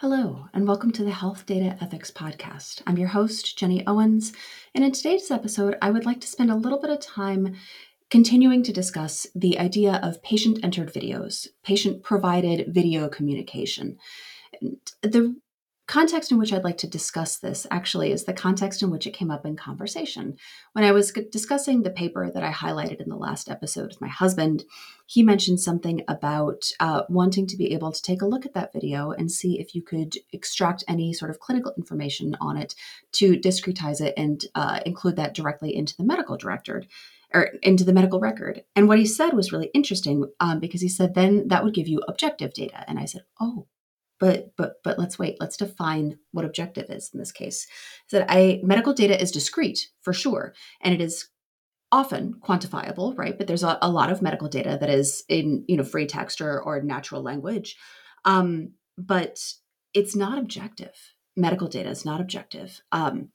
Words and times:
Hello, 0.00 0.46
and 0.54 0.68
welcome 0.68 0.92
to 0.92 1.02
the 1.02 1.10
Health 1.10 1.44
Data 1.44 1.76
Ethics 1.80 2.12
Podcast. 2.12 2.82
I'm 2.86 2.98
your 2.98 3.08
host, 3.08 3.58
Jenny 3.58 3.84
Owens, 3.84 4.32
and 4.72 4.84
in 4.84 4.92
today's 4.92 5.28
episode, 5.28 5.76
I 5.82 5.90
would 5.90 6.06
like 6.06 6.20
to 6.20 6.28
spend 6.28 6.52
a 6.52 6.54
little 6.54 6.80
bit 6.80 6.92
of 6.92 7.00
time 7.00 7.56
continuing 8.08 8.62
to 8.62 8.72
discuss 8.72 9.26
the 9.34 9.58
idea 9.58 9.98
of 10.00 10.22
patient 10.22 10.60
entered 10.62 10.94
videos, 10.94 11.48
patient 11.64 12.04
provided 12.04 12.72
video 12.72 13.08
communication. 13.08 13.98
The 15.02 15.34
context 15.88 16.30
in 16.30 16.38
which 16.38 16.52
I'd 16.52 16.64
like 16.64 16.78
to 16.78 16.86
discuss 16.86 17.38
this 17.38 17.66
actually 17.70 18.12
is 18.12 18.24
the 18.24 18.34
context 18.34 18.82
in 18.82 18.90
which 18.90 19.06
it 19.06 19.14
came 19.14 19.30
up 19.30 19.44
in 19.46 19.56
conversation. 19.56 20.36
When 20.72 20.84
I 20.84 20.92
was 20.92 21.10
discussing 21.32 21.82
the 21.82 21.90
paper 21.90 22.30
that 22.30 22.44
I 22.44 22.52
highlighted 22.52 23.00
in 23.00 23.08
the 23.08 23.16
last 23.16 23.50
episode 23.50 23.88
with 23.88 24.00
my 24.00 24.08
husband, 24.08 24.64
he 25.06 25.22
mentioned 25.22 25.60
something 25.60 26.02
about 26.06 26.70
uh, 26.78 27.02
wanting 27.08 27.46
to 27.46 27.56
be 27.56 27.72
able 27.72 27.90
to 27.90 28.02
take 28.02 28.20
a 28.20 28.26
look 28.26 28.44
at 28.44 28.52
that 28.52 28.72
video 28.72 29.12
and 29.12 29.32
see 29.32 29.58
if 29.58 29.74
you 29.74 29.82
could 29.82 30.14
extract 30.32 30.84
any 30.86 31.14
sort 31.14 31.30
of 31.30 31.40
clinical 31.40 31.72
information 31.78 32.36
on 32.38 32.58
it 32.58 32.74
to 33.12 33.38
discretize 33.38 34.02
it 34.02 34.12
and 34.18 34.44
uh, 34.54 34.80
include 34.84 35.16
that 35.16 35.34
directly 35.34 35.74
into 35.74 35.96
the 35.96 36.04
medical 36.04 36.36
director 36.36 36.84
or 37.32 37.50
into 37.62 37.84
the 37.84 37.94
medical 37.94 38.20
record. 38.20 38.62
And 38.76 38.88
what 38.88 38.98
he 38.98 39.06
said 39.06 39.32
was 39.32 39.52
really 39.52 39.70
interesting 39.72 40.30
um, 40.38 40.60
because 40.60 40.82
he 40.82 40.88
said 40.88 41.14
then 41.14 41.48
that 41.48 41.64
would 41.64 41.74
give 41.74 41.88
you 41.88 42.02
objective 42.06 42.52
data. 42.52 42.84
And 42.86 42.98
I 42.98 43.06
said, 43.06 43.22
oh, 43.40 43.66
but 44.20 44.52
but 44.56 44.74
but 44.84 44.98
let's 44.98 45.18
wait. 45.18 45.36
Let's 45.40 45.56
define 45.56 46.18
what 46.32 46.44
objective 46.44 46.86
is 46.90 47.10
in 47.12 47.20
this 47.20 47.32
case. 47.32 47.66
So 48.06 48.18
that 48.18 48.30
i 48.30 48.60
medical 48.62 48.92
data 48.92 49.20
is 49.20 49.30
discrete 49.30 49.88
for 50.02 50.12
sure 50.12 50.54
and 50.80 50.94
it 50.94 51.00
is 51.00 51.28
often 51.90 52.34
quantifiable 52.34 53.16
right? 53.16 53.36
But 53.38 53.46
there's 53.46 53.62
a, 53.62 53.78
a 53.80 53.90
lot 53.90 54.10
of 54.10 54.22
medical 54.22 54.48
data 54.48 54.76
that 54.80 54.90
is 54.90 55.24
in 55.28 55.64
you 55.68 55.76
know 55.76 55.84
free 55.84 56.06
text 56.06 56.40
or, 56.40 56.60
or 56.60 56.82
natural 56.82 57.22
language. 57.22 57.76
Um, 58.24 58.72
but 58.96 59.38
it's 59.94 60.16
not 60.16 60.38
objective. 60.38 60.94
Medical 61.36 61.68
data 61.68 61.88
is 61.88 62.04
not 62.04 62.20
objective. 62.20 62.82
Um, 62.92 63.30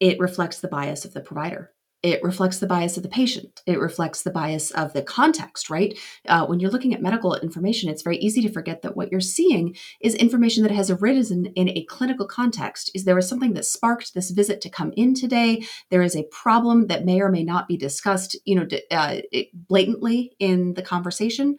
it 0.00 0.20
reflects 0.20 0.60
the 0.60 0.68
bias 0.68 1.04
of 1.04 1.14
the 1.14 1.20
provider 1.20 1.72
it 2.02 2.22
reflects 2.22 2.58
the 2.58 2.66
bias 2.66 2.96
of 2.96 3.02
the 3.02 3.08
patient. 3.08 3.60
It 3.66 3.80
reflects 3.80 4.22
the 4.22 4.30
bias 4.30 4.70
of 4.70 4.92
the 4.92 5.02
context, 5.02 5.68
right? 5.68 5.98
Uh, 6.28 6.46
when 6.46 6.60
you're 6.60 6.70
looking 6.70 6.94
at 6.94 7.02
medical 7.02 7.34
information, 7.34 7.90
it's 7.90 8.02
very 8.02 8.18
easy 8.18 8.40
to 8.42 8.52
forget 8.52 8.82
that 8.82 8.96
what 8.96 9.10
you're 9.10 9.20
seeing 9.20 9.76
is 10.00 10.14
information 10.14 10.62
that 10.62 10.72
has 10.72 10.90
arisen 10.90 11.46
in 11.56 11.68
a 11.70 11.84
clinical 11.84 12.26
context. 12.26 12.90
Is 12.94 13.04
there 13.04 13.18
is 13.18 13.28
something 13.28 13.54
that 13.54 13.64
sparked 13.64 14.14
this 14.14 14.30
visit 14.30 14.60
to 14.60 14.70
come 14.70 14.92
in 14.96 15.12
today? 15.14 15.64
There 15.90 16.02
is 16.02 16.14
a 16.14 16.28
problem 16.30 16.86
that 16.86 17.04
may 17.04 17.20
or 17.20 17.30
may 17.30 17.42
not 17.42 17.66
be 17.66 17.76
discussed, 17.76 18.36
you 18.44 18.54
know, 18.54 18.66
uh, 18.92 19.16
blatantly 19.52 20.36
in 20.38 20.74
the 20.74 20.82
conversation. 20.82 21.56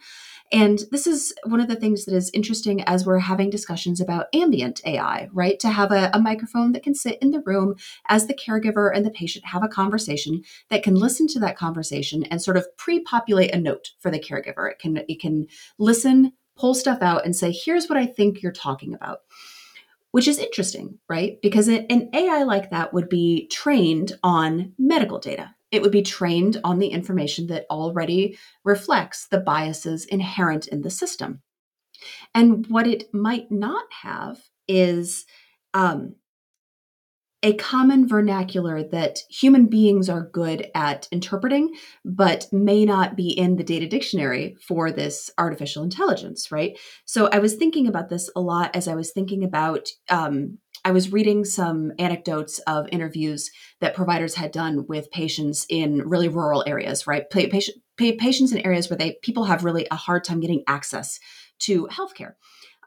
And 0.52 0.80
this 0.92 1.06
is 1.06 1.34
one 1.44 1.60
of 1.60 1.68
the 1.68 1.76
things 1.76 2.06
that 2.06 2.16
is 2.16 2.32
interesting 2.34 2.82
as 2.84 3.06
we're 3.06 3.20
having 3.20 3.52
discussions 3.52 4.02
about 4.02 4.28
ambient 4.34 4.82
AI, 4.86 5.30
right? 5.32 5.60
To 5.60 5.70
have 5.70 5.92
a, 5.92 6.10
a, 6.14 6.20
microphone 6.20 6.72
that 6.72 6.82
can 6.82 6.96
sit 6.96 7.20
in 7.22 7.30
the 7.32 7.42
room 7.42 7.76
as 8.08 8.26
the 8.26 8.34
caregiver 8.34 8.92
and 8.94 9.06
the 9.06 9.12
patient 9.12 9.46
have 9.46 9.64
a 9.64 9.68
conversation 9.68 10.42
that 10.70 10.82
can 10.82 10.96
listen 10.96 11.28
to 11.28 11.40
that 11.40 11.58
conversation 11.58 12.24
and 12.26 12.42
sort 12.42 12.58
of 12.58 12.66
pre-populate 12.78 13.54
a 13.54 13.60
note 13.60 13.92
for 14.00 14.10
the 14.10 14.20
caregiver. 14.20 14.72
It 14.72 14.80
can 14.80 15.04
it 15.08 15.20
can 15.20 15.48
listen, 15.78 16.34
pull 16.56 16.74
stuff 16.74 17.02
out, 17.02 17.26
and 17.26 17.36
say, 17.36 17.52
here's 17.52 17.88
what 17.88 17.98
I 17.98 18.08
think 18.08 18.42
you're 18.42 18.52
talking 18.52 18.94
about 18.94 19.20
which 20.12 20.28
is 20.28 20.40
interesting, 20.40 20.98
right? 21.08 21.40
Because 21.40 21.68
an 21.68 22.10
AI 22.14 22.42
like 22.42 22.72
that 22.72 22.94
would 22.94 23.10
be 23.10 23.48
trained 23.48 24.14
on 24.24 24.74
medical 24.80 25.20
data 25.20 25.54
it 25.72 25.82
would 25.82 25.92
be 25.92 26.02
trained 26.02 26.60
on 26.64 26.80
the 26.80 26.88
information 26.88 27.48
that 27.48 27.66
already 27.70 28.38
reflects 28.64 29.28
the 29.28 29.40
biases 29.40 30.06
inherent 30.06 30.68
in 30.68 30.82
the 30.82 30.90
system. 30.90 31.42
And 32.34 32.66
what 32.68 32.88
it 32.88 33.14
might 33.14 33.52
not 33.52 33.86
have 34.02 34.40
is 34.68 35.26
um, 35.74 36.16
a 37.42 37.54
common 37.54 38.08
vernacular 38.08 38.84
that 38.84 39.20
human 39.30 39.68
beings 39.68 40.10
are 40.10 40.30
good 40.34 40.70
at 40.76 41.08
interpreting, 41.12 41.74
but 42.04 42.48
may 42.52 42.84
not 42.84 43.16
be 43.16 43.30
in 43.30 43.56
the 43.56 43.64
data 43.64 43.88
dictionary 43.88 44.58
for 44.62 44.92
this 44.92 45.32
artificial 45.38 45.84
intelligence, 45.84 46.52
right? 46.52 46.78
So 47.06 47.30
I 47.32 47.40
was 47.40 47.56
thinking 47.56 47.88
about 47.88 48.10
this 48.10 48.30
a 48.36 48.42
lot 48.42 48.76
as 48.76 48.88
I 48.88 48.96
was 48.96 49.12
thinking 49.12 49.44
about 49.44 49.90
um, 50.10 50.58
I 50.86 50.92
was 50.92 51.12
reading 51.12 51.46
some 51.46 51.92
anecdotes 52.00 52.60
of 52.60 52.88
interviews 52.92 53.52
that 53.82 53.96
providers 53.96 54.36
had 54.36 54.52
done 54.52 54.86
with 54.88 55.12
patients 55.12 55.66
in 55.70 56.08
really 56.08 56.28
rural 56.28 56.64
areas, 56.66 57.06
right? 57.08 57.30
Patient, 57.30 57.78
patients 57.98 58.52
in 58.52 58.60
areas 58.66 58.90
where 58.90 58.98
they 58.98 59.18
people 59.22 59.46
have 59.46 59.64
really 59.64 59.88
a 59.92 59.96
hard 59.96 60.24
time 60.24 60.40
getting 60.40 60.64
access 60.68 61.20
to 61.60 61.88
healthcare. 61.88 62.34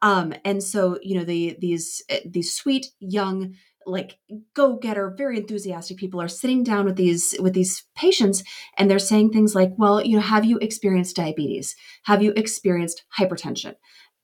Um, 0.01 0.35
and 0.45 0.63
so, 0.63 0.99
you 1.03 1.17
know, 1.17 1.25
the 1.25 1.57
these 1.61 2.03
eh, 2.09 2.21
these 2.29 2.55
sweet 2.55 2.87
young 2.99 3.55
like 3.87 4.19
go 4.55 4.77
getter 4.77 5.13
very 5.17 5.37
enthusiastic 5.37 5.97
people 5.97 6.21
are 6.21 6.29
sitting 6.29 6.63
down 6.63 6.85
with 6.85 6.97
these 6.97 7.35
with 7.41 7.53
these 7.53 7.85
patients 7.97 8.43
and 8.79 8.91
they're 8.91 8.99
saying 8.99 9.31
things 9.31 9.55
like 9.55 9.73
well 9.77 10.01
you 10.01 10.17
know 10.17 10.23
have 10.23 10.45
you 10.45 10.59
experienced 10.59 11.17
diabetes 11.17 11.75
have 12.05 12.23
you 12.23 12.33
experienced 12.37 13.05
hypertension 13.19 13.75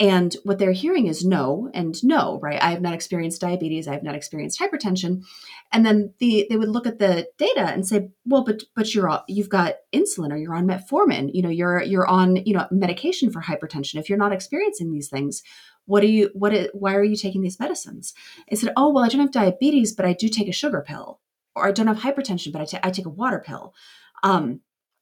and 0.00 0.36
what 0.44 0.58
they're 0.58 0.72
hearing 0.72 1.08
is 1.08 1.24
no 1.24 1.70
and 1.74 2.02
no, 2.04 2.38
right? 2.40 2.62
I 2.62 2.70
have 2.70 2.80
not 2.80 2.94
experienced 2.94 3.40
diabetes. 3.40 3.88
I 3.88 3.94
have 3.94 4.04
not 4.04 4.14
experienced 4.14 4.60
hypertension. 4.60 5.24
And 5.72 5.84
then 5.84 6.14
the 6.18 6.46
they 6.48 6.56
would 6.56 6.68
look 6.68 6.86
at 6.86 7.00
the 7.00 7.28
data 7.36 7.66
and 7.66 7.86
say, 7.86 8.10
well, 8.24 8.44
but 8.44 8.62
but 8.76 8.94
you're 8.94 9.20
you've 9.26 9.48
got 9.48 9.76
insulin 9.92 10.30
or 10.30 10.36
you're 10.36 10.54
on 10.54 10.68
metformin. 10.68 11.30
You 11.32 11.42
know, 11.42 11.48
you're 11.48 11.82
you're 11.82 12.06
on 12.06 12.36
you 12.36 12.54
know 12.54 12.68
medication 12.70 13.32
for 13.32 13.42
hypertension. 13.42 13.98
If 13.98 14.08
you're 14.08 14.18
not 14.18 14.32
experiencing 14.32 14.92
these 14.92 15.08
things, 15.08 15.42
what 15.86 16.04
are 16.04 16.06
you 16.06 16.30
what 16.32 16.54
is, 16.54 16.68
why 16.74 16.94
are 16.94 17.02
you 17.02 17.16
taking 17.16 17.42
these 17.42 17.58
medicines? 17.58 18.14
I 18.50 18.54
said, 18.54 18.72
oh 18.76 18.90
well, 18.90 19.04
I 19.04 19.08
don't 19.08 19.20
have 19.20 19.32
diabetes, 19.32 19.92
but 19.92 20.06
I 20.06 20.12
do 20.12 20.28
take 20.28 20.48
a 20.48 20.52
sugar 20.52 20.84
pill, 20.86 21.20
or 21.56 21.66
I 21.66 21.72
don't 21.72 21.88
have 21.88 21.98
hypertension, 21.98 22.52
but 22.52 22.62
I, 22.62 22.64
t- 22.66 22.78
I 22.84 22.90
take 22.90 23.06
a 23.06 23.10
water 23.10 23.42
pill. 23.44 23.74
Um, 24.22 24.60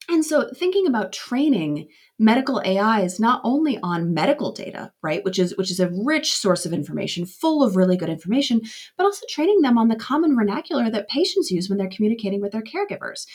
and 0.09 0.25
so 0.25 0.49
thinking 0.55 0.87
about 0.87 1.13
training 1.13 1.89
medical 2.19 2.63
AIs 2.65 3.19
not 3.19 3.41
only 3.45 3.79
on 3.83 4.15
medical 4.15 4.53
data, 4.53 4.93
right, 5.03 5.25
which 5.25 5.39
is 5.39 5.57
which 5.57 5.71
is 5.71 5.81
a 5.81 5.91
rich 6.05 6.33
source 6.33 6.65
of 6.65 6.73
information, 6.73 7.27
full 7.27 7.63
of 7.63 7.77
really 7.77 7.97
good 7.97 8.09
information, 8.09 8.61
but 8.97 9.05
also 9.05 9.27
training 9.29 9.63
them 9.63 9.77
on 9.77 9.89
the 9.89 9.97
common 9.97 10.37
vernacular 10.37 10.91
that 10.91 11.09
patients 11.09 11.51
use 11.51 11.69
when 11.69 11.79
they're 11.79 11.89
communicating 11.89 12.41
with 12.41 12.53
their 12.53 12.63
caregivers. 12.63 13.27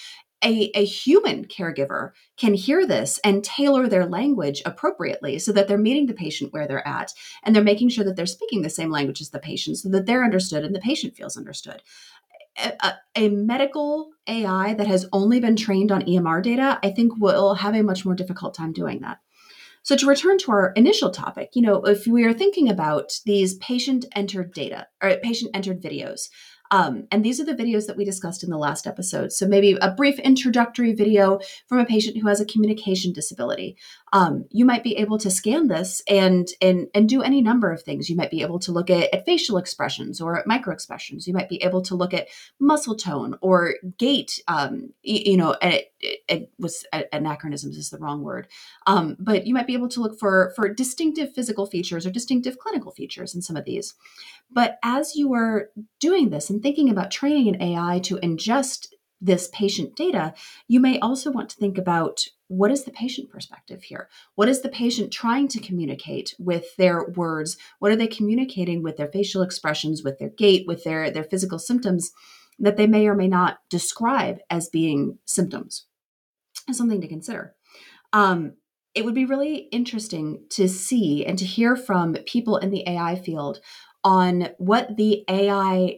A, 0.43 0.71
a 0.73 0.83
human 0.83 1.45
caregiver 1.45 2.11
can 2.35 2.55
hear 2.55 2.87
this 2.87 3.19
and 3.23 3.43
tailor 3.43 3.87
their 3.87 4.07
language 4.07 4.63
appropriately 4.65 5.37
so 5.37 5.51
that 5.51 5.67
they're 5.67 5.77
meeting 5.77 6.07
the 6.07 6.15
patient 6.15 6.51
where 6.51 6.67
they're 6.67 6.87
at 6.87 7.13
and 7.43 7.55
they're 7.55 7.63
making 7.63 7.89
sure 7.89 8.03
that 8.03 8.15
they're 8.15 8.25
speaking 8.25 8.63
the 8.63 8.69
same 8.69 8.89
language 8.89 9.21
as 9.21 9.29
the 9.29 9.37
patient 9.37 9.77
so 9.77 9.89
that 9.89 10.07
they're 10.07 10.23
understood 10.23 10.65
and 10.65 10.73
the 10.73 10.79
patient 10.79 11.15
feels 11.15 11.37
understood 11.37 11.83
a, 12.57 12.93
a, 13.15 13.29
medical 13.29 14.11
AI 14.27 14.73
that 14.73 14.87
has 14.87 15.07
only 15.13 15.39
been 15.39 15.55
trained 15.55 15.91
on 15.91 16.03
EMR 16.03 16.43
data, 16.43 16.79
I 16.83 16.91
think 16.91 17.13
will 17.17 17.55
have 17.55 17.75
a 17.75 17.83
much 17.83 18.05
more 18.05 18.15
difficult 18.15 18.53
time 18.53 18.73
doing 18.73 19.01
that. 19.01 19.19
So 19.83 19.95
to 19.95 20.05
return 20.05 20.37
to 20.39 20.51
our 20.51 20.73
initial 20.75 21.09
topic, 21.09 21.49
you 21.53 21.61
know, 21.61 21.81
if 21.83 22.05
we 22.05 22.23
are 22.23 22.33
thinking 22.33 22.69
about 22.69 23.13
these 23.25 23.55
patient 23.55 24.05
entered 24.15 24.53
data 24.53 24.87
or 25.01 25.17
patient 25.17 25.51
entered 25.55 25.81
videos, 25.81 26.29
um, 26.71 27.05
and 27.11 27.23
these 27.23 27.39
are 27.41 27.45
the 27.45 27.53
videos 27.53 27.85
that 27.87 27.97
we 27.97 28.05
discussed 28.05 28.43
in 28.43 28.49
the 28.49 28.57
last 28.57 28.87
episode. 28.87 29.33
So 29.33 29.45
maybe 29.45 29.77
a 29.81 29.91
brief 29.91 30.17
introductory 30.19 30.93
video 30.93 31.39
from 31.67 31.79
a 31.79 31.85
patient 31.85 32.17
who 32.17 32.29
has 32.29 32.39
a 32.39 32.45
communication 32.45 33.11
disability. 33.11 33.75
Um, 34.13 34.45
you 34.51 34.63
might 34.63 34.83
be 34.83 34.95
able 34.95 35.17
to 35.19 35.29
scan 35.29 35.67
this 35.67 36.01
and 36.07 36.47
and 36.61 36.87
and 36.95 37.09
do 37.09 37.21
any 37.21 37.41
number 37.41 37.71
of 37.71 37.83
things. 37.83 38.09
You 38.09 38.15
might 38.15 38.31
be 38.31 38.41
able 38.41 38.59
to 38.59 38.71
look 38.71 38.89
at, 38.89 39.13
at 39.13 39.25
facial 39.25 39.57
expressions 39.57 40.21
or 40.21 40.43
micro 40.45 40.73
expressions. 40.73 41.27
You 41.27 41.33
might 41.33 41.49
be 41.49 41.61
able 41.61 41.81
to 41.83 41.95
look 41.95 42.13
at 42.13 42.29
muscle 42.59 42.95
tone 42.95 43.37
or 43.41 43.75
gait. 43.97 44.41
Um, 44.47 44.93
you, 45.03 45.31
you, 45.31 45.37
know, 45.37 45.57
it, 45.61 45.93
it, 45.99 46.19
it 46.29 46.51
was 46.57 46.85
anachronisms 47.11 47.77
is 47.77 47.89
the 47.89 47.99
wrong 47.99 48.23
word, 48.23 48.47
um, 48.87 49.17
but 49.19 49.45
you 49.45 49.53
might 49.53 49.67
be 49.67 49.73
able 49.73 49.89
to 49.89 50.01
look 50.01 50.17
for 50.17 50.53
for 50.55 50.73
distinctive 50.73 51.33
physical 51.33 51.65
features 51.65 52.05
or 52.05 52.11
distinctive 52.11 52.57
clinical 52.57 52.91
features 52.91 53.35
in 53.35 53.41
some 53.41 53.57
of 53.57 53.65
these. 53.65 53.93
But 54.53 54.77
as 54.83 55.15
you 55.15 55.33
are 55.33 55.69
doing 55.99 56.29
this 56.29 56.49
and 56.49 56.60
thinking 56.61 56.89
about 56.89 57.11
training 57.11 57.47
an 57.47 57.61
AI 57.61 57.99
to 57.99 58.17
ingest 58.17 58.87
this 59.21 59.49
patient 59.53 59.95
data, 59.95 60.33
you 60.67 60.79
may 60.79 60.99
also 60.99 61.31
want 61.31 61.49
to 61.49 61.55
think 61.55 61.77
about 61.77 62.25
what 62.47 62.71
is 62.71 62.83
the 62.83 62.91
patient 62.91 63.29
perspective 63.29 63.83
here? 63.83 64.09
What 64.35 64.49
is 64.49 64.61
the 64.61 64.69
patient 64.69 65.13
trying 65.13 65.47
to 65.49 65.59
communicate 65.59 66.35
with 66.39 66.75
their 66.75 67.05
words? 67.15 67.55
What 67.79 67.91
are 67.91 67.95
they 67.95 68.07
communicating 68.07 68.83
with 68.83 68.97
their 68.97 69.07
facial 69.07 69.41
expressions, 69.41 70.03
with 70.03 70.19
their 70.19 70.29
gait, 70.29 70.65
with 70.67 70.83
their, 70.83 71.11
their 71.11 71.23
physical 71.23 71.59
symptoms 71.59 72.11
that 72.59 72.77
they 72.77 72.87
may 72.87 73.07
or 73.07 73.15
may 73.15 73.27
not 73.27 73.59
describe 73.69 74.39
as 74.49 74.69
being 74.69 75.19
symptoms? 75.25 75.85
Something 76.71 77.01
to 77.01 77.07
consider. 77.07 77.55
Um, 78.11 78.53
it 78.93 79.05
would 79.05 79.15
be 79.15 79.25
really 79.25 79.69
interesting 79.71 80.43
to 80.49 80.67
see 80.67 81.25
and 81.25 81.37
to 81.39 81.45
hear 81.45 81.75
from 81.75 82.15
people 82.25 82.57
in 82.57 82.71
the 82.71 82.83
AI 82.87 83.15
field 83.15 83.61
on 84.03 84.49
what 84.57 84.97
the 84.97 85.23
AI 85.29 85.97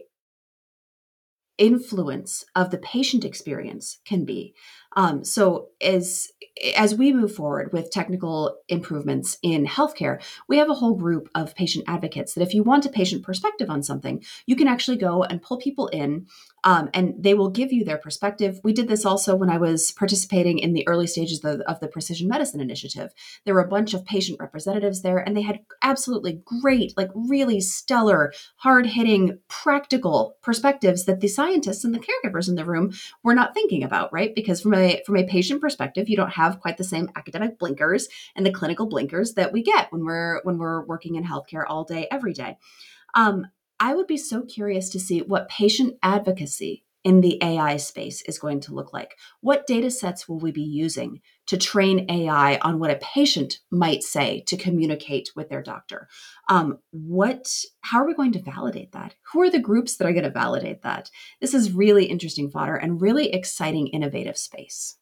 influence 1.58 2.44
of 2.54 2.70
the 2.70 2.78
patient 2.78 3.24
experience 3.24 3.98
can 4.04 4.24
be. 4.24 4.54
Um, 4.96 5.24
so 5.24 5.68
as 5.80 6.28
as 6.76 6.94
we 6.94 7.12
move 7.12 7.34
forward 7.34 7.72
with 7.72 7.90
technical 7.90 8.56
improvements 8.68 9.38
in 9.42 9.66
healthcare, 9.66 10.22
we 10.48 10.58
have 10.58 10.70
a 10.70 10.74
whole 10.74 10.94
group 10.94 11.28
of 11.34 11.54
patient 11.54 11.84
advocates 11.88 12.34
that 12.34 12.42
if 12.42 12.54
you 12.54 12.62
want 12.62 12.86
a 12.86 12.90
patient 12.90 13.24
perspective 13.24 13.68
on 13.70 13.82
something, 13.82 14.22
you 14.46 14.54
can 14.54 14.68
actually 14.68 14.96
go 14.96 15.24
and 15.24 15.42
pull 15.42 15.56
people 15.56 15.88
in 15.88 16.26
um, 16.64 16.88
and 16.94 17.14
they 17.18 17.34
will 17.34 17.50
give 17.50 17.72
you 17.72 17.84
their 17.84 17.98
perspective. 17.98 18.58
We 18.64 18.72
did 18.72 18.88
this 18.88 19.04
also 19.04 19.36
when 19.36 19.50
I 19.50 19.58
was 19.58 19.92
participating 19.92 20.58
in 20.58 20.72
the 20.72 20.86
early 20.88 21.06
stages 21.06 21.44
of, 21.44 21.60
of 21.60 21.78
the 21.80 21.88
Precision 21.88 22.26
Medicine 22.26 22.60
Initiative. 22.60 23.12
There 23.44 23.54
were 23.54 23.60
a 23.64 23.68
bunch 23.68 23.92
of 23.92 24.06
patient 24.06 24.40
representatives 24.40 25.02
there, 25.02 25.18
and 25.18 25.36
they 25.36 25.42
had 25.42 25.60
absolutely 25.82 26.40
great, 26.62 26.96
like 26.96 27.10
really 27.14 27.60
stellar, 27.60 28.32
hard 28.56 28.86
hitting, 28.86 29.38
practical 29.48 30.36
perspectives 30.42 31.04
that 31.04 31.20
the 31.20 31.28
scientists 31.28 31.84
and 31.84 31.94
the 31.94 32.00
caregivers 32.00 32.48
in 32.48 32.54
the 32.54 32.64
room 32.64 32.92
were 33.22 33.34
not 33.34 33.52
thinking 33.52 33.84
about, 33.84 34.12
right? 34.12 34.34
Because 34.34 34.62
from 34.62 34.74
a 34.74 35.02
from 35.04 35.18
a 35.18 35.26
patient 35.26 35.60
perspective, 35.60 36.08
you 36.08 36.16
don't 36.16 36.32
have 36.32 36.60
quite 36.60 36.78
the 36.78 36.84
same 36.84 37.10
academic 37.14 37.58
blinkers 37.58 38.08
and 38.34 38.46
the 38.46 38.52
clinical 38.52 38.86
blinkers 38.86 39.34
that 39.34 39.52
we 39.52 39.62
get 39.62 39.92
when 39.92 40.04
we're 40.04 40.40
when 40.44 40.56
we're 40.56 40.84
working 40.86 41.16
in 41.16 41.24
healthcare 41.24 41.64
all 41.68 41.84
day, 41.84 42.08
every 42.10 42.32
day. 42.32 42.56
Um, 43.14 43.46
I 43.84 43.92
would 43.92 44.06
be 44.06 44.16
so 44.16 44.40
curious 44.40 44.88
to 44.88 44.98
see 44.98 45.20
what 45.20 45.50
patient 45.50 45.98
advocacy 46.02 46.86
in 47.04 47.20
the 47.20 47.36
AI 47.42 47.76
space 47.76 48.22
is 48.22 48.38
going 48.38 48.60
to 48.60 48.74
look 48.74 48.94
like. 48.94 49.18
What 49.42 49.66
data 49.66 49.90
sets 49.90 50.26
will 50.26 50.38
we 50.38 50.52
be 50.52 50.62
using 50.62 51.20
to 51.48 51.58
train 51.58 52.10
AI 52.10 52.56
on 52.62 52.78
what 52.78 52.90
a 52.90 52.98
patient 53.02 53.58
might 53.70 54.02
say 54.02 54.42
to 54.46 54.56
communicate 54.56 55.32
with 55.36 55.50
their 55.50 55.62
doctor? 55.62 56.08
Um, 56.48 56.78
what? 56.92 57.46
How 57.82 57.98
are 57.98 58.06
we 58.06 58.14
going 58.14 58.32
to 58.32 58.42
validate 58.42 58.92
that? 58.92 59.16
Who 59.34 59.42
are 59.42 59.50
the 59.50 59.58
groups 59.58 59.98
that 59.98 60.06
are 60.06 60.14
going 60.14 60.24
to 60.24 60.30
validate 60.30 60.80
that? 60.80 61.10
This 61.42 61.52
is 61.52 61.72
really 61.72 62.06
interesting 62.06 62.50
fodder 62.50 62.76
and 62.76 63.02
really 63.02 63.34
exciting, 63.34 63.88
innovative 63.88 64.38
space. 64.38 64.96